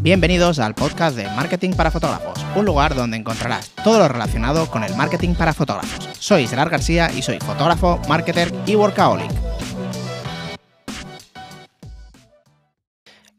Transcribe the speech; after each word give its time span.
Bienvenidos 0.00 0.60
al 0.60 0.76
podcast 0.76 1.16
de 1.16 1.24
Marketing 1.24 1.72
para 1.72 1.90
Fotógrafos, 1.90 2.38
un 2.54 2.64
lugar 2.64 2.94
donde 2.94 3.16
encontrarás 3.16 3.70
todo 3.82 3.98
lo 3.98 4.06
relacionado 4.06 4.70
con 4.70 4.84
el 4.84 4.94
marketing 4.94 5.34
para 5.34 5.52
fotógrafos. 5.52 6.08
Soy 6.20 6.46
Gerard 6.46 6.70
García 6.70 7.10
y 7.10 7.20
soy 7.20 7.40
fotógrafo, 7.40 8.00
marketer 8.08 8.54
y 8.64 8.76
workaholic. 8.76 9.28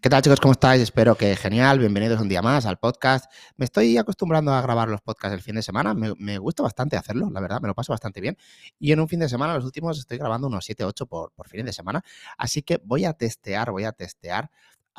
¿Qué 0.02 0.10
tal 0.10 0.22
chicos? 0.22 0.42
¿Cómo 0.42 0.51
estáis? 0.51 0.81
Espero 0.81 1.15
que 1.15 1.37
genial. 1.37 1.79
Bienvenidos 1.79 2.19
un 2.19 2.28
día 2.28 2.42
más 2.42 2.65
al 2.65 2.78
podcast. 2.78 3.31
Me 3.55 3.63
estoy 3.63 3.97
acostumbrando 3.97 4.53
a 4.53 4.62
grabar 4.62 4.89
los 4.89 4.99
podcasts 5.01 5.35
el 5.35 5.41
fin 5.41 5.55
de 5.55 5.62
semana. 5.62 5.94
Me, 5.94 6.37
gusta 6.39 6.62
bastante 6.62 6.97
hacerlo, 6.97 7.29
la 7.31 7.39
verdad, 7.39 7.62
me 7.62 7.69
lo 7.69 7.73
paso 7.73 7.94
bastante 7.94 8.19
bien. 8.19 8.37
Y 8.79 8.91
en 8.91 8.99
un 8.99 9.07
fin 9.07 9.21
de 9.21 9.29
semana, 9.29 9.55
los 9.55 9.63
últimos, 9.63 9.97
estoy 9.97 10.17
grabando 10.17 10.47
unos 10.47 10.65
7, 10.65 10.83
8 10.83 11.05
por, 11.05 11.31
por 11.31 11.47
fin 11.47 11.65
de 11.65 11.71
semana. 11.71 12.01
Así 12.37 12.63
que 12.63 12.81
voy 12.83 13.05
a 13.05 13.13
testear, 13.13 13.71
voy 13.71 13.85
a 13.85 13.94
testear 13.94 14.49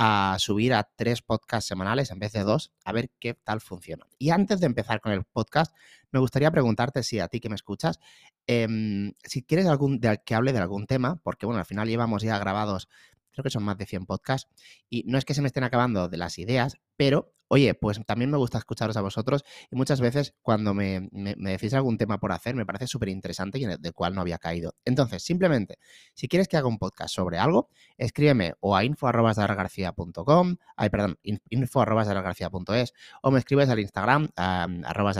a 0.02 0.36
subir 0.38 0.72
a 0.72 0.88
tres 0.96 1.20
podcasts 1.20 1.68
semanales 1.68 2.10
en 2.10 2.18
vez 2.18 2.32
de 2.32 2.42
dos, 2.42 2.72
a 2.86 2.92
ver 2.92 3.10
qué 3.20 3.34
tal 3.34 3.60
funciona. 3.60 4.06
Y 4.18 4.30
antes 4.30 4.58
de 4.58 4.64
empezar 4.64 5.02
con 5.02 5.12
el 5.12 5.24
podcast, 5.24 5.76
me 6.10 6.18
gustaría 6.20 6.50
preguntarte 6.50 7.02
si 7.02 7.18
a 7.18 7.28
ti 7.28 7.38
que 7.38 7.50
me 7.50 7.54
escuchas, 7.54 8.00
em, 8.46 9.12
si 9.22 9.42
quieres 9.42 9.66
algún, 9.66 10.00
que 10.00 10.34
hable 10.34 10.54
de 10.54 10.58
algún 10.58 10.86
tema, 10.86 11.20
porque 11.22 11.44
bueno, 11.44 11.58
al 11.58 11.66
final 11.66 11.86
llevamos 11.86 12.22
ya 12.22 12.38
grabados 12.38 12.88
creo 13.30 13.44
que 13.44 13.50
son 13.50 13.62
más 13.62 13.76
de 13.76 13.84
100 13.84 14.06
podcasts, 14.06 14.50
y 14.88 15.04
no 15.06 15.18
es 15.18 15.26
que 15.26 15.34
se 15.34 15.42
me 15.42 15.48
estén 15.48 15.64
acabando 15.64 16.08
de 16.08 16.16
las 16.16 16.38
ideas, 16.38 16.78
pero 16.96 17.34
oye, 17.52 17.74
pues 17.74 18.00
también 18.06 18.30
me 18.30 18.38
gusta 18.38 18.58
escucharos 18.58 18.96
a 18.96 19.00
vosotros 19.00 19.44
y 19.70 19.76
muchas 19.76 20.00
veces 20.00 20.34
cuando 20.40 20.72
me, 20.72 21.08
decís 21.10 21.74
algún 21.74 21.98
tema 21.98 22.18
por 22.18 22.30
hacer 22.30 22.54
me 22.54 22.64
parece 22.64 22.86
súper 22.86 23.08
interesante 23.08 23.58
y 23.58 23.66
del 23.66 23.92
cual 23.92 24.14
no 24.14 24.20
había 24.20 24.38
caído. 24.38 24.76
Entonces, 24.84 25.24
simplemente, 25.24 25.78
si 26.14 26.28
quieres 26.28 26.46
que 26.46 26.56
haga 26.56 26.68
un 26.68 26.78
podcast 26.78 27.12
sobre 27.12 27.38
algo, 27.38 27.68
escríbeme 27.98 28.54
o 28.60 28.76
a 28.76 28.84
info.garcía.com, 28.84 30.56
ay, 30.76 30.90
perdón, 30.90 31.18
info.garcía.es 31.22 32.92
o 33.22 33.30
me 33.32 33.40
escribes 33.40 33.68
al 33.68 33.80
Instagram, 33.80 34.28
a, 34.36 34.68
arroba 34.84 35.12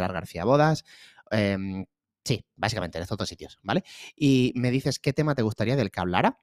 bodas. 0.44 0.84
Em, 1.32 1.84
sí, 2.24 2.46
básicamente 2.54 2.98
en 2.98 3.02
estos 3.02 3.18
dos 3.18 3.28
sitios, 3.28 3.58
¿vale? 3.64 3.82
Y 4.14 4.52
me 4.54 4.70
dices 4.70 5.00
qué 5.00 5.12
tema 5.12 5.34
te 5.34 5.42
gustaría 5.42 5.74
del 5.74 5.90
que 5.90 6.00
hablara 6.00 6.38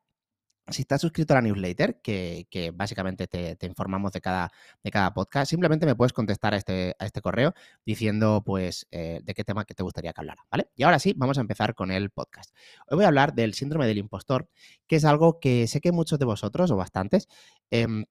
si 0.70 0.82
estás 0.82 1.02
suscrito 1.02 1.34
a 1.34 1.38
la 1.38 1.42
newsletter, 1.42 2.02
que, 2.02 2.72
básicamente 2.74 3.28
te, 3.28 3.58
informamos 3.66 4.12
de 4.12 4.22
cada, 4.22 4.52
de 4.84 4.92
cada 4.92 5.14
podcast, 5.14 5.50
simplemente 5.50 5.86
me 5.86 5.96
puedes 5.96 6.14
contestar 6.14 6.54
a 6.54 6.58
este, 6.58 6.96
este 7.00 7.22
correo 7.22 7.54
diciendo, 7.86 8.44
pues, 8.46 8.88
eh, 8.92 9.22
de 9.24 9.34
qué 9.34 9.44
tema 9.44 9.66
que 9.66 9.74
te 9.74 9.84
gustaría 9.84 10.14
que 10.14 10.22
hablara, 10.22 10.46
¿vale? 10.52 10.70
Y 10.76 10.84
ahora 10.84 11.00
sí, 11.00 11.14
vamos 11.16 11.38
a 11.38 11.42
empezar 11.42 11.74
con 11.76 11.92
el 11.92 12.10
podcast. 12.10 12.54
Hoy 12.88 12.98
voy 12.98 13.06
a 13.06 13.08
hablar 13.08 13.34
del 13.34 13.54
síndrome 13.54 13.88
del 13.88 13.98
impostor, 13.98 14.50
que 14.88 14.98
es 14.98 15.06
algo 15.06 15.40
que 15.40 15.68
sé 15.68 15.82
que 15.82 15.92
muchos 15.92 16.20
de 16.20 16.26
vosotros, 16.26 16.72
o 16.72 16.76
bastantes, 16.76 17.28
em, 17.72 18.06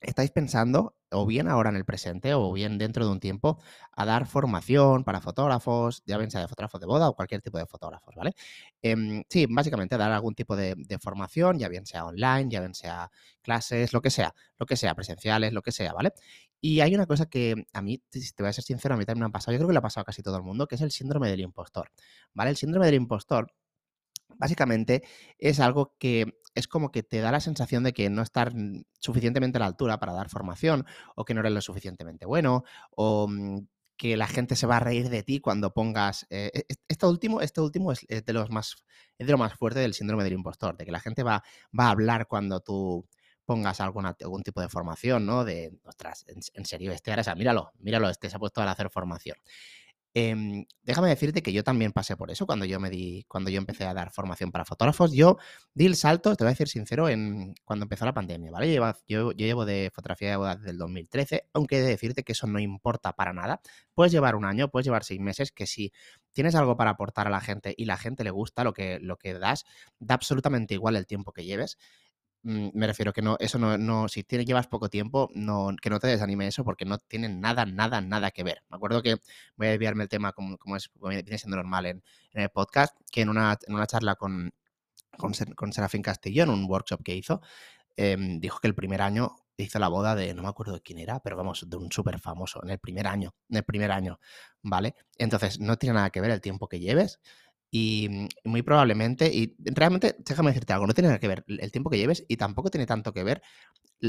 estáis 0.00 0.30
pensando, 0.30 0.94
o 1.10 1.26
bien 1.26 1.48
ahora 1.48 1.70
en 1.70 1.76
el 1.76 1.84
presente, 1.84 2.34
o 2.34 2.52
bien 2.52 2.78
dentro 2.78 3.04
de 3.04 3.10
un 3.10 3.20
tiempo, 3.20 3.58
a 3.92 4.04
dar 4.04 4.26
formación 4.26 5.04
para 5.04 5.20
fotógrafos, 5.20 6.02
ya 6.06 6.18
bien 6.18 6.30
sea 6.30 6.40
de 6.40 6.48
fotógrafos 6.48 6.80
de 6.80 6.86
boda 6.86 7.08
o 7.08 7.14
cualquier 7.14 7.42
tipo 7.42 7.58
de 7.58 7.66
fotógrafos, 7.66 8.14
¿vale? 8.14 8.34
Em, 8.82 9.24
sí, 9.28 9.46
básicamente 9.48 9.96
dar 9.96 10.12
algún 10.12 10.34
tipo 10.34 10.56
de, 10.56 10.76
formación, 11.00 11.58
ya 11.58 11.68
bien 11.68 11.86
sea 11.86 12.04
online, 12.04 12.48
ya 12.50 12.60
bien 12.60 12.74
sea 12.74 13.10
clases, 13.42 13.92
lo 13.92 14.00
que 14.02 14.10
sea, 14.10 14.34
lo 14.58 14.66
que 14.66 14.76
sea, 14.76 14.94
presenciales, 14.94 15.52
lo 15.52 15.62
que 15.62 15.72
sea, 15.72 15.92
¿vale? 15.92 16.12
Y 16.60 16.80
hay 16.80 16.94
una 16.94 17.06
cosa 17.06 17.26
que 17.26 17.54
a 17.72 17.82
mí, 17.82 18.02
si 18.10 18.32
te 18.32 18.42
voy 18.42 18.50
a 18.50 18.52
ser 18.52 18.64
sincero, 18.64 18.94
a 18.94 18.98
mí 18.98 19.04
también 19.04 19.24
me 19.24 19.28
ha 19.28 19.32
pasado, 19.32 19.52
yo 19.52 19.58
creo 19.58 19.68
que 19.68 19.74
le 19.74 19.78
ha 19.78 19.82
pasado 19.82 20.04
casi 20.04 20.22
todo 20.22 20.36
el 20.36 20.42
mundo, 20.42 20.66
que 20.66 20.74
es 20.76 20.80
el 20.80 20.90
síndrome 20.90 21.28
del 21.28 21.40
impostor, 21.40 21.90
¿vale? 22.34 22.50
El 22.50 22.56
síndrome 22.56 22.86
del 22.86 22.96
impostor 22.96 23.52
básicamente 24.38 25.02
es 25.38 25.60
algo 25.60 25.94
que 25.98 26.38
es 26.58 26.68
como 26.68 26.90
que 26.90 27.02
te 27.02 27.20
da 27.20 27.32
la 27.32 27.40
sensación 27.40 27.84
de 27.84 27.92
que 27.92 28.10
no 28.10 28.22
estar 28.22 28.52
suficientemente 28.98 29.58
a 29.58 29.60
la 29.60 29.66
altura 29.66 29.98
para 29.98 30.12
dar 30.12 30.28
formación 30.28 30.84
o 31.14 31.24
que 31.24 31.34
no 31.34 31.40
eres 31.40 31.52
lo 31.52 31.60
suficientemente 31.60 32.26
bueno 32.26 32.64
o 32.90 33.28
mm, 33.28 33.66
que 33.96 34.16
la 34.16 34.28
gente 34.28 34.56
se 34.56 34.66
va 34.66 34.76
a 34.76 34.80
reír 34.80 35.08
de 35.08 35.22
ti 35.22 35.40
cuando 35.40 35.72
pongas 35.72 36.26
eh, 36.30 36.50
e, 36.54 36.64
este 36.88 37.06
último 37.06 37.40
último 37.58 37.92
es, 37.92 38.06
de 38.08 38.32
los 38.32 38.50
más 38.50 38.76
es 39.18 39.26
de 39.26 39.32
lo 39.32 39.38
más 39.38 39.54
fuerte 39.54 39.80
del 39.80 39.94
síndrome 39.94 40.24
del 40.24 40.34
impostor 40.34 40.76
de 40.76 40.84
que 40.84 40.92
la 40.92 41.00
gente 41.00 41.22
va, 41.22 41.42
va 41.78 41.86
a 41.86 41.90
hablar 41.90 42.26
cuando 42.26 42.60
tú 42.60 43.08
pongas 43.48 43.80
alguna, 43.80 44.14
algún 44.20 44.42
tipo 44.42 44.60
de 44.60 44.68
formación, 44.68 45.24
¿no? 45.24 45.42
De, 45.42 45.72
ostras, 45.86 46.26
en, 46.28 46.66
serio, 46.66 46.92
este 46.92 47.10
ahora, 47.10 47.34
míralo, 47.34 47.72
míralo, 47.78 48.10
este 48.10 48.28
se 48.28 48.36
ha 48.36 48.38
puesto 48.38 48.60
a 48.60 48.70
hacer 48.70 48.90
formación. 48.90 49.38
Em, 50.14 50.64
déjame 50.82 51.08
decirte 51.08 51.42
que 51.42 51.52
yo 51.52 51.62
también 51.62 51.92
pasé 51.92 52.16
por 52.16 52.30
eso 52.30 52.46
cuando 52.46 52.64
yo 52.64 52.80
me 52.80 52.90
di, 52.90 53.24
cuando 53.28 53.50
yo 53.50 53.58
empecé 53.58 53.84
a 53.84 53.94
dar 53.94 54.10
formación 54.10 54.50
para 54.50 54.64
fotógrafos. 54.64 55.12
Yo 55.12 55.36
di 55.74 55.86
el 55.86 55.96
salto, 55.96 56.34
te 56.34 56.44
voy 56.44 56.48
a 56.48 56.52
decir 56.52 56.68
sincero, 56.68 57.08
en 57.08 57.54
cuando 57.64 57.84
empezó 57.84 58.04
la 58.04 58.14
pandemia, 58.14 58.50
¿vale? 58.50 58.74
Yo, 59.06 59.32
llevo 59.32 59.64
de 59.64 59.90
fotografía 59.94 60.30
de 60.30 60.36
boda 60.36 60.56
desde 60.56 60.70
el 60.70 60.78
2013, 60.78 61.48
aunque 61.52 61.78
he 61.78 61.82
de 61.82 61.88
decirte 61.88 62.24
que 62.24 62.32
eso 62.32 62.46
no 62.46 62.58
importa 62.58 63.12
para 63.12 63.32
nada. 63.32 63.60
Puedes 63.94 64.12
llevar 64.12 64.34
un 64.34 64.44
año, 64.44 64.70
puedes 64.70 64.86
llevar 64.86 65.04
seis 65.04 65.20
meses, 65.20 65.52
que 65.52 65.66
si 65.66 65.92
tienes 66.32 66.54
algo 66.54 66.76
para 66.76 66.90
aportar 66.90 67.26
a 67.26 67.30
la 67.30 67.40
gente 67.40 67.74
y 67.76 67.84
la 67.84 67.96
gente 67.96 68.24
le 68.24 68.30
gusta 68.30 68.64
lo 68.64 68.72
que, 68.72 68.98
lo 69.00 69.18
que 69.18 69.34
das, 69.34 69.64
da 69.98 70.14
absolutamente 70.14 70.74
igual 70.74 70.96
el 70.96 71.06
tiempo 71.06 71.32
que 71.32 71.44
lleves. 71.44 71.78
Mm, 72.42 72.68
me 72.72 72.86
refiero 72.86 73.12
que 73.12 73.20
no, 73.20 73.36
eso 73.40 73.58
no, 73.58 73.76
no 73.78 74.08
si 74.08 74.22
tienes, 74.22 74.46
llevas 74.46 74.68
poco 74.68 74.88
tiempo, 74.88 75.28
no, 75.34 75.74
que 75.80 75.90
no 75.90 75.98
te 75.98 76.06
desanime 76.06 76.46
eso 76.46 76.64
porque 76.64 76.84
no 76.84 76.98
tiene 76.98 77.28
nada, 77.28 77.66
nada, 77.66 78.00
nada 78.00 78.30
que 78.30 78.44
ver. 78.44 78.62
Me 78.68 78.76
acuerdo 78.76 79.02
que 79.02 79.16
voy 79.56 79.66
a 79.66 79.70
desviarme 79.70 80.04
el 80.04 80.08
tema 80.08 80.32
como, 80.32 80.56
como 80.58 80.76
es, 80.76 80.90
viene 81.02 81.38
siendo 81.38 81.56
normal 81.56 81.86
en, 81.86 82.02
el 82.32 82.48
podcast, 82.50 82.96
que 83.10 83.22
en 83.22 83.28
una, 83.28 83.58
en 83.66 83.74
una 83.74 83.86
charla 83.86 84.14
con, 84.14 84.52
con, 85.16 85.72
Serafín 85.72 86.02
Castillo, 86.02 86.44
en 86.44 86.50
un 86.50 86.64
workshop 86.64 87.02
que 87.02 87.14
hizo, 87.16 87.40
em, 87.96 88.40
dijo 88.40 88.60
que 88.60 88.68
el 88.68 88.74
primer 88.74 89.02
año 89.02 89.36
hizo 89.56 89.78
la 89.80 89.88
boda 89.88 90.14
de, 90.14 90.34
no 90.34 90.42
me 90.42 90.48
acuerdo 90.48 90.74
de 90.74 90.80
quién 90.80 90.98
era, 90.98 91.20
pero 91.20 91.36
vamos, 91.36 91.68
de 91.68 91.76
un 91.76 91.90
súper 91.90 92.20
famoso, 92.20 92.62
en 92.62 92.70
el 92.70 92.78
primer 92.78 93.08
año, 93.08 93.34
en 93.50 93.56
el 93.56 93.64
primer 93.64 93.90
año, 93.90 94.20
¿vale? 94.62 94.94
Entonces, 95.16 95.58
no 95.58 95.76
tiene 95.76 95.94
nada 95.94 96.10
que 96.10 96.20
ver 96.20 96.30
el 96.30 96.40
tiempo 96.40 96.68
que 96.68 96.78
lleves, 96.78 97.18
y 97.70 98.08
mm, 98.08 98.28
muy 98.44 98.62
probablemente, 98.62 99.32
y 99.32 99.56
realmente, 99.58 100.16
déjame 100.18 100.50
decirte 100.50 100.72
algo, 100.72 100.86
no 100.86 100.94
tiene 100.94 101.08
nada 101.08 101.18
que 101.18 101.28
ver 101.28 101.44
el 101.46 101.72
tiempo 101.72 101.90
que 101.90 101.98
lleves 101.98 102.24
y 102.28 102.36
tampoco 102.36 102.70
tiene 102.70 102.86
tanto 102.86 103.12
que 103.12 103.24
ver 103.24 103.42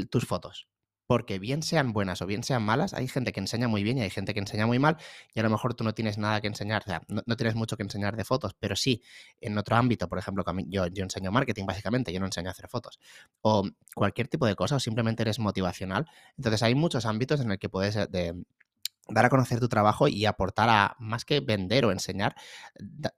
tus 0.10 0.26
fotos. 0.26 0.68
Porque 1.08 1.40
bien 1.40 1.64
sean 1.64 1.92
buenas 1.92 2.22
o 2.22 2.28
bien 2.28 2.44
sean 2.44 2.62
malas, 2.62 2.94
hay 2.94 3.08
gente 3.08 3.32
que 3.32 3.40
enseña 3.40 3.68
muy 3.68 3.82
bien 3.82 3.98
y 3.98 4.02
hay 4.02 4.12
gente 4.12 4.36
que 4.36 4.40
enseña 4.40 4.68
muy 4.68 4.78
mal, 4.78 4.98
y 5.34 5.40
a 5.40 5.44
lo 5.44 5.50
mejor 5.50 5.74
tú 5.74 5.84
no 5.84 5.96
tienes 5.96 6.20
nada 6.20 6.40
que 6.40 6.46
enseñar, 6.46 6.84
o 6.86 6.90
sea, 6.90 7.02
no, 7.08 7.36
tienes 7.36 7.56
mucho 7.56 7.78
que 7.78 7.84
enseñar 7.84 8.16
de 8.16 8.24
fotos, 8.26 8.56
pero 8.60 8.76
sí 8.76 9.02
en 9.42 9.58
otro 9.58 9.76
ámbito, 9.76 10.08
por 10.08 10.20
ejemplo, 10.20 10.46
yo, 10.68 10.86
enseño 10.86 11.32
marketing 11.32 11.66
básicamente, 11.66 12.14
yo 12.14 12.20
no 12.20 12.28
enseño 12.28 12.50
a 12.50 12.52
hacer 12.52 12.68
fotos, 12.68 13.00
o 13.42 13.68
cualquier 13.96 14.28
tipo 14.28 14.46
de 14.46 14.56
cosa, 14.56 14.76
o 14.76 14.80
simplemente 14.80 15.24
eres 15.24 15.40
motivacional. 15.40 16.06
Entonces 16.38 16.62
hay 16.62 16.76
muchos 16.76 17.08
ámbitos 17.08 17.42
en 17.42 17.52
el 17.52 17.58
que 17.58 17.70
puedes 17.70 17.96
de, 17.96 18.36
dar 19.12 19.26
a 19.26 19.30
conocer 19.30 19.60
tu 19.60 19.70
trabajo 19.70 20.08
y 20.08 20.26
aportar 20.26 20.70
a, 20.70 20.96
más 21.00 21.26
que 21.26 21.40
vender 21.40 21.86
o 21.86 21.92
enseñar, 21.92 22.36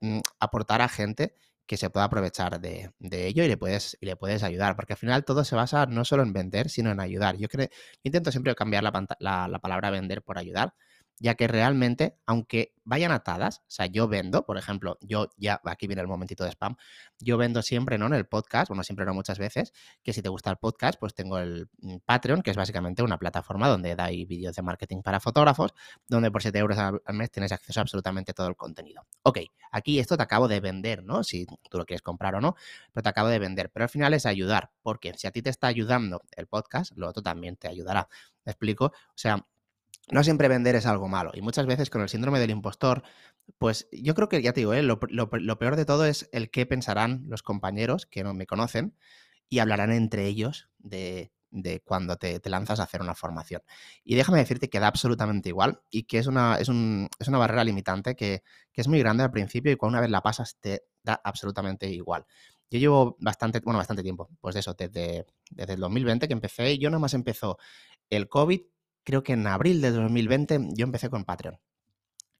mm, 0.00 0.20
aportar 0.40 0.82
a 0.82 0.88
gente 0.88 1.34
que 1.66 1.76
se 1.76 1.90
pueda 1.90 2.06
aprovechar 2.06 2.60
de, 2.60 2.92
ello 3.00 3.44
y 3.44 3.48
le, 3.48 3.56
puedes, 3.56 3.96
y 4.00 4.06
le 4.06 4.16
puedes 4.16 4.42
ayudar, 4.42 4.76
porque 4.76 4.94
al 4.94 4.98
final 4.98 5.24
todo 5.24 5.44
se 5.44 5.54
basa 5.54 5.86
no 5.86 6.04
solo 6.04 6.22
en 6.22 6.32
vender, 6.32 6.68
sino 6.68 6.90
en 6.90 7.00
ayudar. 7.00 7.36
Yo 7.38 7.48
creo, 7.48 7.68
intento 8.02 8.30
siempre 8.30 8.54
cambiar 8.54 8.82
la, 8.82 9.48
la 9.48 9.58
palabra 9.60 9.90
vender 9.90 10.22
por 10.22 10.38
ayudar, 10.38 10.74
ya 11.22 11.36
que 11.36 11.46
realmente, 11.46 12.18
aunque 12.26 12.74
vayan 12.84 13.12
atadas, 13.12 13.58
o 13.60 13.70
sea, 13.70 13.86
yo 13.86 14.08
vendo, 14.08 14.44
por 14.44 14.58
ejemplo, 14.58 14.98
yo 15.02 15.28
ya, 15.36 15.60
aquí 15.64 15.86
viene 15.86 16.02
el 16.02 16.08
momentito 16.08 16.42
de 16.42 16.50
spam, 16.50 16.74
yo 17.20 17.38
vendo 17.38 17.62
siempre, 17.62 17.96
¿no? 17.96 18.06
En 18.06 18.14
el 18.14 18.26
podcast, 18.26 18.68
bueno, 18.68 18.82
siempre 18.82 19.06
no 19.06 19.14
muchas 19.14 19.38
veces, 19.38 19.72
que 20.02 20.12
si 20.12 20.20
te 20.20 20.28
gusta 20.28 20.50
el 20.50 20.56
podcast, 20.56 20.98
pues 20.98 21.14
tengo 21.14 21.38
el 21.38 21.68
mm, 21.78 21.98
Patreon, 22.04 22.42
que 22.42 22.50
es 22.50 22.56
básicamente 22.56 23.04
una 23.04 23.18
plataforma 23.18 23.68
donde 23.68 23.94
da 23.94 24.08
vídeos 24.08 24.56
de 24.56 24.62
marketing 24.62 25.02
para 25.02 25.20
fotógrafos, 25.20 25.74
donde 26.08 26.32
por 26.32 26.42
7 26.42 26.58
euros 26.58 26.76
al 26.76 27.00
mes 27.14 27.30
tienes 27.30 27.52
acceso 27.52 27.78
a 27.78 27.82
absolutamente 27.82 28.34
todo 28.34 28.48
el 28.48 28.56
contenido. 28.56 29.06
Ok, 29.22 29.38
aquí 29.70 30.00
esto 30.00 30.16
te 30.16 30.24
acabo 30.24 30.48
de 30.48 30.58
vender, 30.58 31.04
¿no? 31.04 31.22
Si 31.22 31.46
tú 31.70 31.78
lo 31.78 31.86
quieres 31.86 32.02
comprar 32.02 32.34
o 32.34 32.40
no, 32.40 32.56
pero 32.92 33.04
te 33.04 33.08
acabo 33.08 33.28
de 33.28 33.38
vender, 33.38 33.70
pero 33.70 33.84
al 33.84 33.90
final 33.90 34.12
es 34.12 34.26
ayudar, 34.26 34.72
porque 34.82 35.14
si 35.16 35.28
a 35.28 35.30
ti 35.30 35.40
te 35.40 35.50
está 35.50 35.68
ayudando 35.68 36.22
el 36.32 36.48
podcast, 36.48 36.90
lo 36.96 37.08
otro 37.08 37.22
también 37.22 37.56
te 37.56 37.68
ayudará. 37.68 38.08
¿Me 38.44 38.50
explico? 38.50 38.86
O 38.86 38.92
sea, 39.14 39.46
no 40.12 40.22
siempre 40.22 40.48
vender 40.48 40.76
es 40.76 40.86
algo 40.86 41.08
malo. 41.08 41.32
Y 41.34 41.40
muchas 41.40 41.66
veces 41.66 41.88
con 41.88 42.02
el 42.02 42.08
síndrome 42.08 42.38
del 42.38 42.50
impostor, 42.50 43.02
pues 43.58 43.88
yo 43.92 44.14
creo 44.14 44.28
que, 44.28 44.42
ya 44.42 44.52
te 44.52 44.60
digo, 44.60 44.74
¿eh? 44.74 44.82
lo, 44.82 44.98
peor 45.00 45.76
de 45.76 45.84
todo 45.86 46.04
es 46.04 46.28
el 46.32 46.50
qué 46.50 46.66
pensarán 46.66 47.24
los 47.28 47.42
compañeros 47.42 48.06
que 48.06 48.22
no 48.22 48.34
me 48.34 48.46
conocen 48.46 48.94
y 49.48 49.60
hablarán 49.60 49.90
entre 49.90 50.26
ellos 50.26 50.68
de, 50.78 51.32
cuando 51.84 52.16
te, 52.16 52.40
lanzas 52.44 52.78
a 52.78 52.82
hacer 52.82 53.00
una 53.00 53.14
formación. 53.14 53.62
Y 54.04 54.14
déjame 54.14 54.38
decirte 54.38 54.68
que 54.68 54.80
da 54.80 54.88
absolutamente 54.88 55.48
igual 55.48 55.80
y 55.90 56.02
que 56.02 56.18
es 56.18 56.26
una, 56.26 56.56
es, 56.56 56.68
una 56.68 57.38
barrera 57.38 57.64
limitante 57.64 58.14
que, 58.14 58.42
es 58.74 58.88
muy 58.88 58.98
grande 58.98 59.22
al 59.22 59.30
principio 59.30 59.72
y 59.72 59.76
cuando 59.76 59.94
una 59.94 60.02
vez 60.02 60.10
la 60.10 60.20
pasas 60.20 60.58
te 60.60 60.84
da 61.02 61.20
absolutamente 61.24 61.88
igual. 61.88 62.26
Yo 62.70 62.78
llevo 62.78 63.16
bastante, 63.18 63.60
bueno, 63.60 63.78
bastante 63.78 64.02
tiempo, 64.02 64.28
pues 64.40 64.56
eso, 64.56 64.74
desde, 64.74 65.24
desde 65.50 65.72
el 65.74 65.80
2020 65.80 66.26
que 66.28 66.32
empecé, 66.34 66.78
yo 66.78 66.90
nada 66.90 67.00
más 67.00 67.14
empezó 67.14 67.58
el 68.10 68.28
COVID 68.28 68.60
creo 69.04 69.22
que 69.22 69.32
en 69.34 69.46
abril 69.46 69.80
de 69.80 69.90
2020 69.90 70.60
yo 70.74 70.84
empecé 70.84 71.10
con 71.10 71.24
Patreon. 71.24 71.58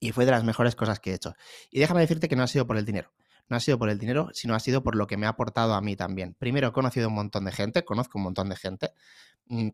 Y 0.01 0.13
fue 0.13 0.25
de 0.27 0.33
las 0.33 0.45
mejores 0.45 0.75
cosas 0.77 1.01
que 1.01 1.13
he 1.13 1.15
hecho. 1.15 1.35
Y 1.71 1.81
déjame 1.81 2.01
decirte 2.01 2.29
que 2.29 2.37
no 2.37 2.43
ha 2.43 2.49
sido 2.49 2.67
por 2.67 2.77
el 2.77 2.85
dinero. 2.85 3.13
No 3.49 3.57
ha 3.57 3.61
sido 3.61 3.79
por 3.79 3.91
el 3.91 3.99
dinero, 3.99 4.29
sino 4.33 4.55
ha 4.55 4.61
sido 4.61 4.83
por 4.83 4.97
lo 4.97 5.07
que 5.07 5.17
me 5.17 5.27
ha 5.27 5.31
aportado 5.31 5.75
a 5.75 5.81
mí 5.81 5.97
también. 5.97 6.35
Primero, 6.39 6.69
he 6.69 6.73
conocido 6.73 7.09
un 7.09 7.15
montón 7.15 7.45
de 7.45 7.53
gente, 7.53 7.85
conozco 7.85 8.19
un 8.19 8.25
montón 8.25 8.49
de 8.49 8.57
gente. 8.57 8.91
Mm, 9.47 9.69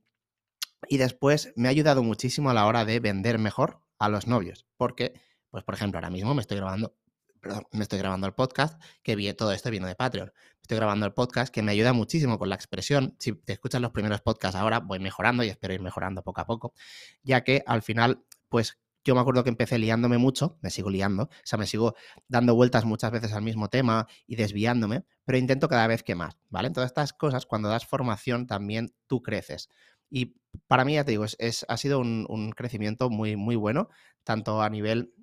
Y 0.88 0.98
después 0.98 1.52
me 1.56 1.68
ha 1.68 1.70
ayudado 1.70 2.02
muchísimo 2.02 2.50
a 2.50 2.54
la 2.54 2.66
hora 2.66 2.84
de 2.84 3.00
vender 3.00 3.38
mejor 3.38 3.82
a 3.98 4.08
los 4.08 4.26
novios, 4.26 4.66
porque, 4.76 5.12
pues 5.50 5.64
por 5.64 5.74
ejemplo, 5.74 5.98
ahora 5.98 6.10
mismo 6.10 6.34
me 6.34 6.40
estoy 6.40 6.56
grabando, 6.58 6.94
perdón, 7.40 7.66
me 7.72 7.82
estoy 7.82 7.98
grabando 7.98 8.26
el 8.26 8.34
podcast, 8.34 8.80
que 9.02 9.34
todo 9.34 9.52
esto 9.52 9.70
viene 9.70 9.86
de 9.86 9.94
Patreon. 9.94 10.32
Estoy 10.60 10.76
grabando 10.76 11.06
el 11.06 11.12
podcast 11.12 11.52
que 11.52 11.62
me 11.62 11.72
ayuda 11.72 11.92
muchísimo 11.92 12.38
con 12.38 12.48
la 12.48 12.54
expresión. 12.54 13.16
Si 13.18 13.32
te 13.32 13.54
escuchas 13.54 13.80
los 13.80 13.90
primeros 13.90 14.20
podcasts 14.20 14.56
ahora, 14.56 14.80
voy 14.80 14.98
mejorando 14.98 15.42
y 15.44 15.48
espero 15.48 15.74
ir 15.74 15.80
mejorando 15.80 16.22
poco 16.22 16.40
a 16.40 16.46
poco, 16.46 16.74
ya 17.22 17.42
que 17.42 17.62
al 17.66 17.82
final, 17.82 18.24
pues 18.48 18.78
yo 19.04 19.14
me 19.14 19.22
acuerdo 19.22 19.42
que 19.42 19.48
empecé 19.48 19.78
liándome 19.78 20.18
mucho, 20.18 20.58
me 20.60 20.70
sigo 20.70 20.90
liando, 20.90 21.24
o 21.24 21.30
sea, 21.44 21.58
me 21.58 21.66
sigo 21.66 21.94
dando 22.28 22.54
vueltas 22.54 22.84
muchas 22.84 23.10
veces 23.10 23.32
al 23.32 23.42
mismo 23.42 23.68
tema 23.68 24.06
y 24.26 24.36
desviándome, 24.36 25.04
pero 25.24 25.38
intento 25.38 25.68
cada 25.68 25.86
vez 25.86 26.02
que 26.02 26.14
más, 26.14 26.36
¿vale? 26.50 26.68
En 26.68 26.74
todas 26.74 26.90
estas 26.90 27.14
cosas, 27.14 27.46
cuando 27.46 27.70
das 27.70 27.86
formación, 27.86 28.46
también 28.46 28.94
tú 29.06 29.22
creces. 29.22 29.70
Y 30.10 30.36
para 30.66 30.84
mí, 30.84 30.94
ya 30.94 31.04
te 31.04 31.12
digo, 31.12 31.24
es, 31.24 31.66
ha 31.68 31.76
sido 31.76 32.00
un, 32.00 32.26
un, 32.28 32.50
crecimiento 32.52 33.08
muy, 33.10 33.36
muy 33.36 33.56
bueno, 33.56 33.88
tanto 34.24 34.60
a 34.62 34.68
nivel, 34.68 35.14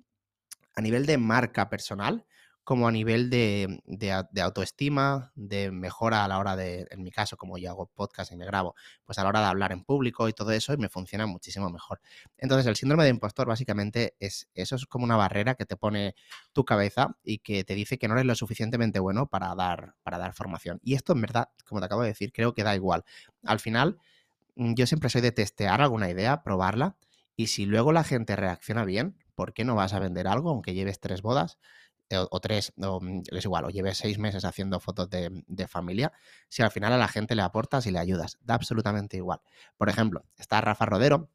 a 0.76 0.82
nivel 0.82 1.06
de 1.06 1.18
marca 1.18 1.68
personal, 1.68 2.24
como 2.66 2.88
a 2.88 2.90
nivel 2.90 3.30
de, 3.30 3.80
autoestima, 4.42 5.30
de 5.36 5.70
mejora 5.70 6.24
a 6.24 6.28
la 6.28 6.40
hora 6.40 6.56
de, 6.56 6.88
en 6.90 7.00
mi 7.04 7.12
caso, 7.12 7.36
como 7.36 7.58
yo 7.58 7.70
hago 7.70 7.86
podcast 7.86 8.32
y 8.32 8.36
me 8.36 8.44
grabo, 8.44 8.74
pues 9.04 9.18
a 9.18 9.22
la 9.22 9.28
hora 9.28 9.38
de 9.38 9.46
hablar 9.46 9.70
en 9.70 9.84
público 9.84 10.28
y 10.28 10.32
todo 10.32 10.50
eso, 10.50 10.74
y 10.74 10.76
me 10.76 10.88
funciona 10.88 11.26
muchísimo 11.26 11.70
mejor. 11.70 12.00
Entonces, 12.36 12.66
el 12.66 12.74
síndrome 12.74 13.04
de 13.04 13.10
impostor 13.10 13.46
básicamente 13.46 14.16
es 14.18 14.48
eso, 14.52 14.74
es 14.74 14.86
como 14.86 15.04
una 15.04 15.14
barrera 15.14 15.54
que 15.54 15.64
te 15.64 15.76
pone 15.76 16.16
tu 16.52 16.64
cabeza 16.64 17.16
y 17.22 17.38
que 17.38 17.62
te 17.62 17.76
dice 17.76 17.98
que 17.98 18.08
no 18.08 18.14
eres 18.14 18.26
lo 18.26 18.34
suficientemente 18.34 18.98
bueno 18.98 19.28
para 19.28 19.54
dar, 19.54 19.94
para 20.02 20.18
dar 20.18 20.34
formación. 20.34 20.80
Y 20.82 20.94
esto, 20.94 21.12
en 21.12 21.20
verdad, 21.20 21.50
como 21.66 21.80
te 21.80 21.86
acabo 21.86 22.02
de 22.02 22.08
decir, 22.08 22.32
creo 22.32 22.52
que 22.52 22.64
da 22.64 22.74
igual. 22.74 23.04
Al 23.44 23.60
final, 23.60 23.96
mm, 24.56 24.74
yo 24.74 24.88
siempre 24.88 25.08
soy 25.08 25.20
de 25.20 25.30
testear 25.30 25.80
alguna 25.80 26.10
idea, 26.10 26.42
probarla, 26.42 26.96
y 27.36 27.46
si 27.46 27.64
luego 27.64 27.92
la 27.92 28.02
gente 28.02 28.34
reacciona 28.34 28.84
bien, 28.84 29.16
¿por 29.36 29.52
qué 29.52 29.64
no 29.64 29.76
vas 29.76 29.92
a 29.94 30.00
vender 30.00 30.26
algo 30.26 30.50
aunque 30.50 30.74
lleves 30.74 30.98
tres 30.98 31.22
bodas? 31.22 31.58
o, 32.30 32.40
tres, 32.40 32.72
o, 32.80 33.00
mm, 33.00 33.22
es 33.32 33.44
igual, 33.44 33.64
o 33.64 33.70
lleves 33.70 33.98
seis 33.98 34.18
meses 34.18 34.44
haciendo 34.44 34.80
fotos 34.80 35.10
de, 35.10 35.42
de, 35.46 35.66
familia, 35.66 36.12
si 36.48 36.62
al 36.62 36.70
final 36.70 36.92
a 36.92 36.98
la 36.98 37.08
gente 37.08 37.34
le 37.34 37.42
aportas 37.42 37.86
y 37.86 37.90
le 37.90 37.98
ayudas, 37.98 38.38
da 38.42 38.54
absolutamente 38.54 39.16
igual. 39.16 39.40
Por 39.76 39.88
ejemplo, 39.88 40.24
está 40.36 40.60
Rafa 40.60 40.86
Rodero, 40.86 41.30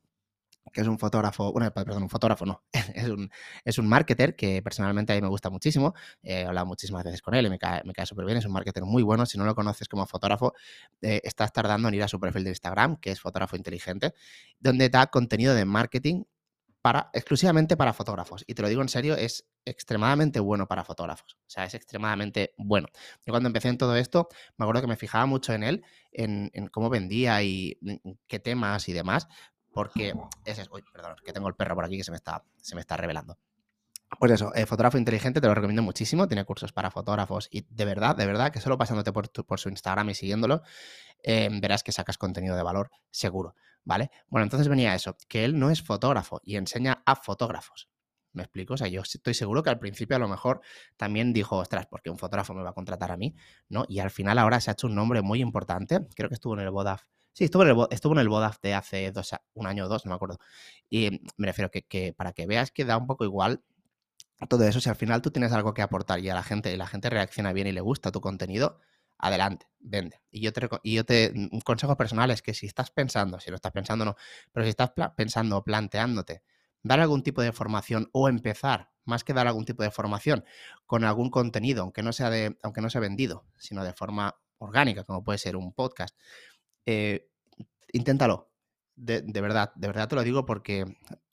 que 0.72 0.82
es 0.82 0.88
un 0.88 1.00
fotógrafo, 1.00 1.54
perdón, 1.54 2.04
un 2.04 2.10
fotógrafo 2.10 2.46
no, 2.46 2.64
es 2.96 3.10
un, 3.10 3.30
es 3.66 3.78
un 3.78 3.88
marketer 3.88 4.36
que 4.36 4.62
personalmente 4.62 5.12
a 5.12 5.16
mí 5.16 5.22
me 5.22 5.28
gusta 5.28 5.50
muchísimo, 5.50 5.94
he 6.22 6.46
hablado 6.46 6.68
muchísimas 6.68 7.04
veces 7.04 7.22
con 7.22 7.34
él 7.34 7.46
y 7.46 7.50
me 7.50 7.60
cae, 7.60 7.82
me 7.84 7.94
cae 7.94 8.06
súper 8.06 8.26
bien, 8.26 8.38
es 8.38 8.46
un 8.46 8.54
marketer 8.54 8.84
muy 8.84 9.04
bueno, 9.04 9.26
si 9.26 9.38
no 9.38 9.46
lo 9.46 9.56
conoces 9.56 9.88
como 9.90 10.06
fotógrafo, 10.06 10.54
eh, 11.02 11.20
estás 11.24 11.52
tardando 11.52 11.90
en 11.90 11.96
ir 11.96 12.04
a 12.04 12.08
su 12.08 12.20
perfil 12.20 12.44
de 12.44 12.52
Instagram, 12.52 12.98
que 12.98 13.12
es 13.12 13.20
fotógrafo 13.20 13.56
inteligente, 13.56 14.14
donde 14.60 14.90
da 14.90 15.08
contenido 15.08 15.54
de 15.56 15.66
marketing 15.66 16.24
para, 16.82 17.10
exclusivamente 17.14 17.78
para 17.78 17.94
fotógrafos. 17.94 18.44
Y 18.48 18.56
te 18.56 18.62
lo 18.62 18.70
digo 18.70 18.82
en 18.82 18.90
serio, 18.90 19.16
es 19.16 19.48
extremadamente 19.66 20.40
bueno 20.40 20.68
para 20.68 20.84
fotógrafos. 20.84 21.38
O 21.46 21.50
sea, 21.50 21.66
es 21.66 21.74
extremadamente 21.74 22.54
bueno. 22.58 22.88
Yo 23.26 23.32
cuando 23.32 23.48
empecé 23.48 23.70
en 23.70 23.78
todo 23.78 23.96
esto, 23.96 24.30
me 24.58 24.66
acuerdo 24.66 24.82
que 24.82 24.88
me 24.88 24.96
fijaba 24.96 25.26
mucho 25.26 25.54
en 25.54 25.64
él, 25.64 25.86
en, 26.12 26.50
cómo 26.72 26.90
vendía 26.90 27.42
y 27.44 27.78
qué 28.28 28.40
temas 28.40 28.90
y 28.90 28.94
demás, 28.94 29.28
porque 29.72 30.14
ese 30.46 30.64
es... 30.64 30.70
Uy, 30.72 30.84
perdón, 30.92 31.16
que 31.24 31.34
tengo 31.34 31.48
el 31.48 31.56
perro 31.56 31.76
por 31.76 31.86
aquí 31.86 31.98
que 31.98 32.04
se 32.04 32.12
me 32.12 32.18
está, 32.18 32.44
se 32.58 32.76
me 32.76 32.82
está 32.82 32.98
revelando. 32.98 33.38
Pues 34.20 34.34
eso, 34.34 34.54
eh, 34.54 34.66
fotógrafo 34.66 34.98
inteligente 34.98 35.40
te 35.40 35.48
lo 35.48 35.56
recomiendo 35.56 35.82
muchísimo, 35.82 36.28
tiene 36.28 36.44
cursos 36.44 36.74
para 36.74 36.92
fotógrafos 36.92 37.48
y 37.50 37.66
de 37.70 37.86
verdad, 37.86 38.14
de 38.16 38.26
verdad, 38.26 38.52
que 38.52 38.60
solo 38.60 38.78
pasándote 38.78 39.14
por, 39.14 39.32
por 39.46 39.60
su 39.60 39.70
Instagram 39.70 40.10
y 40.10 40.16
siguiéndolo, 40.16 40.64
eh, 41.24 41.50
verás 41.62 41.82
que 41.82 41.94
sacas 41.94 42.18
contenido 42.18 42.58
de 42.58 42.64
valor 42.64 42.92
seguro, 43.10 43.56
¿vale? 43.84 44.12
Bueno, 44.28 44.44
entonces 44.44 44.68
venía 44.68 44.96
eso, 44.96 45.18
que 45.28 45.46
él 45.46 45.58
no 45.60 45.70
es 45.70 45.82
fotógrafo 45.82 46.42
y 46.44 46.56
enseña 46.56 47.04
a 47.06 47.16
fotógrafos. 47.16 47.90
¿Me 48.34 48.44
explico? 48.44 48.76
O 48.76 48.78
sea, 48.78 48.88
yo 48.88 49.02
estoy 49.02 49.34
seguro 49.34 49.62
que 49.62 49.70
al 49.70 49.80
principio 49.80 50.16
a 50.16 50.20
lo 50.20 50.30
mejor 50.30 50.62
también 50.96 51.34
dijo, 51.34 51.58
ostras, 51.58 51.88
porque 51.88 52.10
un 52.10 52.18
fotógrafo 52.18 52.54
me 52.54 52.64
va 52.64 52.70
a 52.70 52.74
contratar 52.74 53.12
a 53.12 53.18
mí, 53.18 53.36
¿no? 53.68 53.86
Y 53.90 54.00
al 54.00 54.10
final 54.10 54.38
ahora 54.40 54.62
se 54.62 54.72
ha 54.72 54.74
hecho 54.74 54.88
un 54.88 54.96
nombre 54.96 55.22
muy 55.22 55.42
importante, 55.42 56.00
creo 56.16 56.30
que 56.30 56.36
estuvo 56.36 56.54
en 56.54 56.62
el 56.62 56.72
BODAF. 56.72 57.04
Sí, 57.34 57.46
estuvo 57.46 57.64
en 57.64 57.70
el, 57.70 57.88
estuvo 57.92 58.14
en 58.14 58.20
el 58.20 58.30
BODAF 58.30 58.60
de 58.62 58.74
hace 58.74 59.12
dos, 59.12 59.32
un 59.54 59.68
año 59.68 59.86
o 59.86 59.88
dos, 59.90 60.06
no 60.06 60.12
me 60.12 60.16
acuerdo. 60.16 60.38
Y 60.90 61.22
me 61.38 61.48
refiero 61.48 61.70
que, 61.72 61.84
que 61.84 62.14
para 62.14 62.32
que 62.32 62.46
veas 62.46 62.72
que 62.72 62.86
da 62.86 62.98
un 62.98 63.08
poco 63.08 63.26
igual 63.26 63.64
todo 64.48 64.64
eso, 64.66 64.80
si 64.82 64.90
al 64.90 64.96
final 64.96 65.22
tú 65.22 65.32
tienes 65.32 65.52
algo 65.52 65.74
que 65.74 65.82
aportar 65.82 66.20
y 66.20 66.30
a 66.30 66.34
la 66.34 66.44
gente, 66.44 66.74
y 66.74 66.78
la 66.78 66.88
gente 66.88 67.10
reacciona 67.10 67.54
bien 67.54 67.68
y 67.68 67.72
le 67.72 67.82
gusta 67.82 68.12
tu 68.12 68.22
contenido, 68.22 68.80
adelante, 69.22 69.68
vende. 69.80 70.22
Y 70.32 70.42
yo 70.42 70.52
te, 70.52 70.68
y 70.84 70.96
yo 70.96 71.06
te 71.06 71.32
un 71.34 71.62
consejo 71.62 71.96
personal 71.96 72.32
es 72.32 72.42
que 72.42 72.54
si 72.54 72.66
estás 72.66 72.92
pensando, 72.92 73.40
si 73.40 73.50
lo 73.50 73.56
estás 73.56 73.72
pensando 73.72 74.04
no, 74.04 74.16
pero 74.52 74.66
si 74.66 74.70
estás 74.70 74.92
pensando 75.16 75.58
o 75.58 75.64
planteándote 75.64 76.44
dar 76.84 77.00
algún 77.00 77.24
tipo 77.24 77.42
de 77.42 77.52
formación 77.52 78.10
o 78.12 78.28
empezar, 78.28 78.90
más 79.06 79.24
que 79.24 79.34
dar 79.34 79.48
algún 79.48 79.66
tipo 79.66 79.84
de 79.84 79.92
formación, 79.92 80.44
con 80.86 81.04
algún 81.04 81.30
contenido, 81.30 81.84
aunque 81.84 82.04
no 82.04 82.14
sea 82.14 82.30
de, 82.30 82.58
aunque 82.64 82.82
no 82.82 82.90
sea 82.90 83.02
vendido, 83.02 83.46
sino 83.58 83.84
de 83.84 83.94
forma 83.94 84.36
orgánica, 84.58 85.04
como 85.04 85.24
puede 85.24 85.38
ser 85.38 85.56
un 85.56 85.74
podcast, 85.74 86.18
eh, 86.86 87.30
inténtalo, 87.94 88.51
de, 89.02 89.42
verdad, 89.42 89.72
de 89.76 89.88
verdad 89.88 90.08
te 90.08 90.16
lo 90.16 90.24
digo 90.24 90.46
porque, 90.46 90.86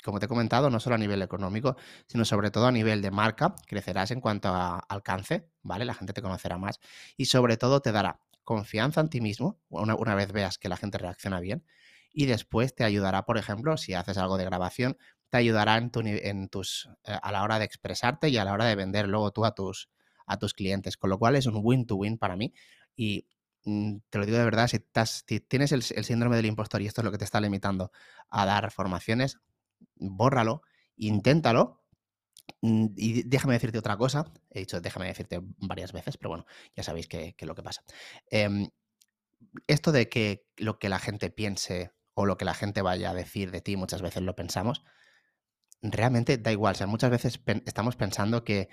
como 0.02 0.18
te 0.18 0.26
he 0.26 0.28
comentado, 0.28 0.70
no 0.70 0.80
solo 0.80 0.94
a 0.94 0.98
nivel 0.98 1.20
económico, 1.22 1.76
sino 2.06 2.24
sobre 2.24 2.50
todo 2.50 2.66
a 2.66 2.72
nivel 2.72 3.02
de 3.02 3.10
marca, 3.10 3.54
crecerás 3.66 4.10
en 4.10 4.20
cuanto 4.20 4.48
a 4.48 4.78
alcance, 4.78 5.48
¿vale? 5.62 5.84
La 5.84 5.94
gente 5.94 6.12
te 6.12 6.22
conocerá 6.22 6.56
más 6.56 6.80
y 7.16 7.26
sobre 7.26 7.56
todo 7.56 7.80
te 7.80 7.92
dará 7.92 8.20
confianza 8.42 9.02
en 9.02 9.10
ti 9.10 9.20
mismo, 9.20 9.60
una, 9.68 9.94
una 9.94 10.14
vez 10.14 10.32
veas 10.32 10.56
que 10.56 10.70
la 10.70 10.78
gente 10.78 10.96
reacciona 10.96 11.40
bien, 11.40 11.64
y 12.10 12.24
después 12.24 12.74
te 12.74 12.84
ayudará, 12.84 13.26
por 13.26 13.36
ejemplo, 13.36 13.76
si 13.76 13.92
haces 13.92 14.16
algo 14.16 14.38
de 14.38 14.46
grabación, 14.46 14.96
te 15.28 15.36
ayudará 15.36 15.76
en, 15.76 15.90
tu, 15.90 16.00
en 16.00 16.48
tus, 16.48 16.88
eh, 17.04 17.18
a 17.22 17.32
la 17.32 17.42
hora 17.42 17.58
de 17.58 17.66
expresarte 17.66 18.30
y 18.30 18.38
a 18.38 18.44
la 18.44 18.54
hora 18.54 18.64
de 18.64 18.74
vender 18.76 19.06
luego 19.06 19.30
tú 19.30 19.44
a 19.44 19.54
tus, 19.54 19.90
a 20.26 20.38
tus 20.38 20.54
clientes, 20.54 20.96
con 20.96 21.10
lo 21.10 21.18
cual 21.18 21.36
es 21.36 21.44
un 21.44 21.60
win-to-win 21.62 22.14
-win 22.14 22.18
para 22.18 22.36
mí 22.36 22.54
y 22.96 23.26
te 24.10 24.18
lo 24.18 24.26
digo 24.26 24.38
de 24.38 24.44
verdad, 24.44 24.68
si, 24.68 24.78
tienes 25.40 25.72
el, 25.72 25.82
síndrome 25.82 26.36
del 26.36 26.46
impostor 26.46 26.82
y 26.82 26.86
esto 26.86 27.00
es 27.00 27.04
lo 27.04 27.10
que 27.10 27.18
te 27.18 27.24
está 27.24 27.40
limitando 27.40 27.92
a 28.30 28.46
dar 28.46 28.70
formaciones, 28.70 29.38
bórralo, 29.96 30.62
inténtalo. 30.96 31.82
Mm, 32.62 32.86
y 32.96 33.22
déjame 33.24 33.54
decirte 33.54 33.78
otra 33.78 33.96
cosa, 33.96 34.32
he 34.50 34.60
dicho 34.60 34.80
déjame 34.80 35.06
decirte 35.06 35.40
varias 35.58 35.92
veces, 35.92 36.16
pero 36.16 36.30
bueno, 36.30 36.46
ya 36.74 36.82
sabéis 36.82 37.06
que, 37.06 37.34
es 37.36 37.46
lo 37.46 37.54
que 37.54 37.62
pasa. 37.62 37.82
Em, 38.30 38.68
esto 39.66 39.92
de 39.92 40.08
que 40.08 40.46
lo 40.56 40.78
que 40.78 40.88
la 40.88 40.98
gente 40.98 41.30
piense 41.30 41.92
o 42.14 42.26
lo 42.26 42.36
que 42.36 42.44
la 42.44 42.54
gente 42.54 42.82
vaya 42.82 43.10
a 43.10 43.14
decir 43.14 43.50
de 43.50 43.60
ti, 43.60 43.76
muchas 43.76 44.02
veces 44.02 44.22
lo 44.22 44.34
pensamos, 44.34 44.82
realmente 45.82 46.38
da 46.38 46.52
igual. 46.52 46.74
O 46.74 46.78
sea, 46.78 46.86
muchas 46.86 47.10
veces 47.10 47.40
estamos 47.66 47.96
pensando 47.96 48.44
que, 48.44 48.68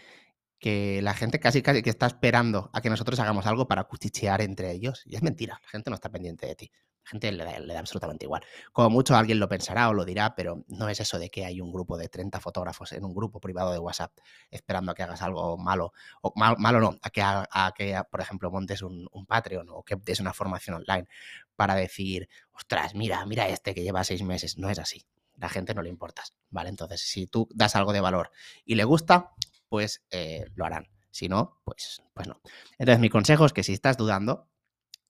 que 0.66 1.00
la 1.04 1.14
gente 1.14 1.40
casi 1.40 1.62
casi 1.62 1.84
que 1.84 1.92
está 1.92 2.08
esperando 2.08 2.72
a 2.74 2.82
que 2.82 2.90
nosotros 2.90 3.20
hagamos 3.20 3.46
algo 3.46 3.68
para 3.68 3.84
cuchichear 3.84 4.42
entre 4.42 4.72
ellos. 4.72 5.04
Y 5.06 5.16
es 5.16 5.22
mentira, 5.22 5.60
la 5.62 5.70
gente 5.70 5.92
no 5.92 5.96
está 5.96 6.10
pendiente 6.10 6.48
de 6.48 6.56
ti. 6.56 6.72
La 7.04 7.10
gente 7.12 7.32
le 7.32 7.46
da, 7.46 7.80
absolutamente 7.80 8.26
igual. 8.26 8.44
Como 8.74 8.90
mucho 8.90 9.16
alguien 9.16 9.40
lo 9.40 9.48
pensará 9.48 9.88
o 9.90 9.94
lo 9.94 10.06
dirá, 10.06 10.34
pero 10.34 10.64
no 10.70 10.90
es 10.90 11.00
eso 11.00 11.20
de 11.20 11.30
que 11.30 11.46
hay 11.46 11.62
un 11.62 11.72
grupo 11.72 12.00
de 12.00 12.10
30 12.10 12.40
fotógrafos 12.40 12.94
en 12.94 13.06
un 13.06 13.14
grupo 13.14 13.40
privado 13.40 13.74
de 13.74 13.78
WhatsApp 13.78 14.12
esperando 14.50 14.92
a 14.92 14.96
que 14.96 15.04
hagas 15.04 15.22
algo 15.22 15.56
malo. 15.56 15.94
O 16.24 16.34
malo 16.36 16.80
no, 16.80 16.98
a 17.00 17.12
que, 17.12 17.22
a, 17.22 17.72
que 17.78 18.02
por 18.10 18.22
ejemplo, 18.22 18.50
montes 18.50 18.82
un, 18.82 19.08
un, 19.12 19.28
Patreon 19.28 19.68
o 19.70 19.84
que 19.84 19.98
des 19.98 20.20
una 20.20 20.34
formación 20.34 20.78
online 20.78 21.08
para 21.56 21.76
decir, 21.76 22.28
ostras, 22.54 22.96
mira, 22.96 23.24
mira 23.28 23.48
este 23.50 23.76
que 23.76 23.84
lleva 23.84 24.04
seis 24.04 24.24
meses. 24.24 24.58
No 24.58 24.72
es 24.72 24.80
así. 24.80 25.06
La 25.38 25.50
gente 25.50 25.76
no 25.76 25.84
le 25.84 25.90
importas, 25.90 26.34
¿vale? 26.50 26.70
Entonces, 26.70 27.02
si 27.02 27.28
tú 27.28 27.48
das 27.54 27.76
algo 27.76 27.94
de 27.94 28.02
valor 28.02 28.32
y 28.66 28.74
le 28.74 28.84
gusta, 28.84 29.36
pues 29.70 30.04
eh, 30.12 30.46
lo 30.56 30.66
harán. 30.66 30.88
Si 31.12 31.30
no, 31.30 31.62
pues, 31.64 32.02
pues 32.14 32.28
no. 32.28 32.42
Entonces, 32.78 33.00
mi 33.00 33.10
consejo 33.10 33.46
es 33.46 33.54
que 33.54 33.64
si 33.64 33.72
estás 33.72 33.96
dudando, 33.96 34.50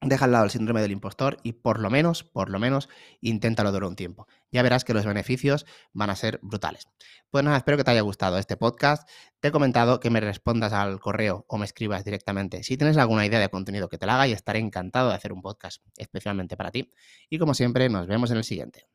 deja 0.01 0.25
al 0.25 0.31
lado 0.31 0.45
el 0.45 0.51
síndrome 0.51 0.81
del 0.81 0.91
impostor 0.91 1.37
y 1.43 1.53
por 1.53 1.79
lo 1.79 1.89
menos, 1.89 2.23
por 2.23 2.49
lo 2.49 2.59
menos, 2.59 2.89
inténtalo 3.21 3.71
durante 3.71 3.87
un 3.87 3.95
tiempo. 3.95 4.27
Ya 4.51 4.61
verás 4.61 4.85
que 4.85 4.93
los 4.93 5.05
beneficios 5.05 5.65
van 5.93 6.09
a 6.09 6.15
ser 6.15 6.39
brutales. 6.41 6.87
Pues 7.29 7.43
nada, 7.43 7.57
espero 7.57 7.77
que 7.77 7.83
te 7.83 7.91
haya 7.91 8.01
gustado 8.01 8.37
este 8.37 8.57
podcast. 8.57 9.09
Te 9.39 9.49
he 9.49 9.51
comentado 9.51 9.99
que 9.99 10.09
me 10.09 10.19
respondas 10.19 10.73
al 10.73 10.99
correo 10.99 11.45
o 11.47 11.57
me 11.57 11.65
escribas 11.65 12.05
directamente. 12.05 12.63
Si 12.63 12.77
tienes 12.77 12.97
alguna 12.97 13.25
idea 13.25 13.39
de 13.39 13.49
contenido 13.49 13.89
que 13.89 13.97
te 13.97 14.05
la 14.05 14.15
haga 14.15 14.27
y 14.27 14.31
estaré 14.31 14.59
encantado 14.59 15.09
de 15.09 15.15
hacer 15.15 15.33
un 15.33 15.41
podcast 15.41 15.83
especialmente 15.97 16.55
para 16.55 16.71
ti. 16.71 16.91
Y 17.29 17.39
como 17.39 17.53
siempre, 17.53 17.89
nos 17.89 18.07
vemos 18.07 18.31
en 18.31 18.37
el 18.37 18.43
siguiente. 18.43 18.87